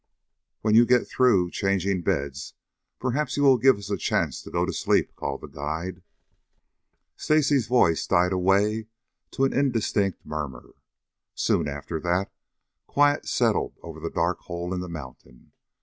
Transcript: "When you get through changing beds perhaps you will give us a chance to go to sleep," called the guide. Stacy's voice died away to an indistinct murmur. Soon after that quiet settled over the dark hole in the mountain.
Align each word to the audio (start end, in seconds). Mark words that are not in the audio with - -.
"When 0.61 0.73
you 0.73 0.87
get 0.87 1.07
through 1.07 1.51
changing 1.51 2.01
beds 2.01 2.55
perhaps 2.99 3.37
you 3.37 3.43
will 3.43 3.59
give 3.59 3.77
us 3.77 3.91
a 3.91 3.97
chance 3.97 4.41
to 4.41 4.49
go 4.49 4.65
to 4.65 4.73
sleep," 4.73 5.15
called 5.15 5.41
the 5.41 5.47
guide. 5.47 6.01
Stacy's 7.15 7.67
voice 7.67 8.07
died 8.07 8.33
away 8.33 8.87
to 9.29 9.45
an 9.45 9.53
indistinct 9.53 10.25
murmur. 10.25 10.73
Soon 11.35 11.67
after 11.67 11.99
that 11.99 12.31
quiet 12.87 13.27
settled 13.27 13.77
over 13.83 13.99
the 13.99 14.09
dark 14.09 14.39
hole 14.39 14.73
in 14.73 14.79
the 14.79 14.89
mountain. 14.89 15.51